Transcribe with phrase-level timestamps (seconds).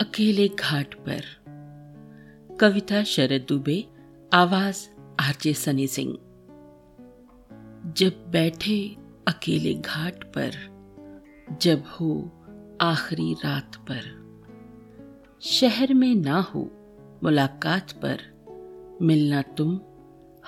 [0.00, 1.20] अकेले घाट पर।
[2.60, 3.84] कविता शरद दुबे
[4.32, 4.88] आवाज़
[5.20, 6.12] आरजे सनी सिंह।
[7.92, 8.96] जब बैठे
[9.28, 10.50] अकेले घाट पर,
[11.62, 12.32] जब हो
[12.80, 14.02] आखिरी रात पर।
[15.42, 16.70] शहर में ना हो
[17.22, 18.18] मुलाकात पर,
[19.02, 19.80] मिलना तुम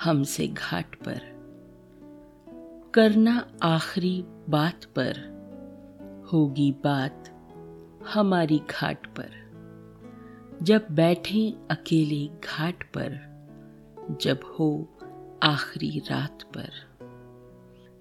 [0.03, 1.21] हमसे घाट पर।
[2.93, 5.13] करना आखिरी बात पर,
[6.33, 7.33] होगी बात
[8.13, 9.47] हमारी घाट पर।
[10.63, 13.27] जब बैठे अकेले घाट पर,
[14.21, 14.97] जब हो
[15.43, 16.69] आखिरी रात पर।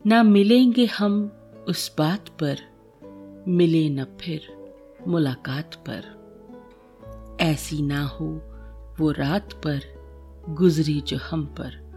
[0.06, 1.33] ना मिलेंगे हम
[1.69, 2.56] उस बात पर,
[3.48, 4.41] मिले न फिर
[5.09, 6.16] मुलाकात पर।
[7.41, 8.42] ऐसी ना हो
[9.00, 9.80] वो रात पर,
[10.48, 11.92] गुजरी जो हम पर,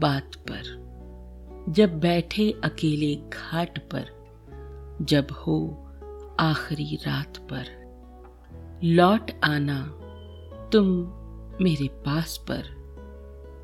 [0.00, 0.88] बात पर।
[1.68, 4.18] जब बैठे अकेले घाट पर,
[5.02, 5.87] जब हो
[6.40, 7.64] आखिरी रात पर।
[8.84, 9.86] लौट आना
[10.72, 10.86] तुम
[11.64, 12.62] मेरे पास पर।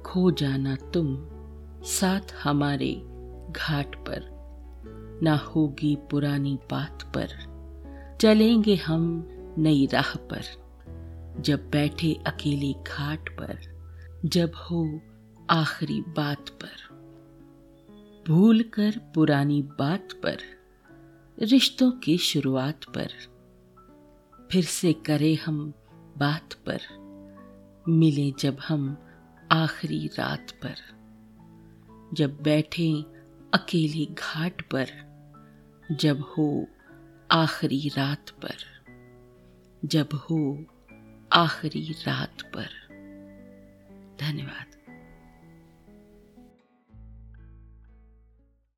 [0.06, 1.28] खो जाना तुम
[1.82, 2.92] साथ हमारे
[3.50, 4.30] घाट पर।
[5.22, 7.28] ना होगी पुरानी बात पर।
[8.20, 10.42] चलेंगे हम नई राह पर।
[11.40, 13.58] जब बैठे अकेले घाट पर।
[14.24, 15.00] जब हो
[15.50, 16.94] आखिरी बात पर।
[18.28, 20.63] भूल कर पुरानी बात पर।
[21.42, 23.08] रिश्तों की शुरुआत पर।
[24.52, 25.72] फिर से करें हम
[26.18, 26.80] बात पर।
[27.88, 29.06] मिले जब हम
[29.52, 30.74] आखिरी रात पर।
[32.14, 33.02] जब बैठे
[33.54, 34.86] अकेले घाट पर।
[35.92, 36.66] जब हो
[37.30, 38.56] आखिरी रात पर।
[39.84, 40.64] जब हो
[41.32, 42.68] आखिरी रात पर।
[44.20, 44.73] धन्यवाद।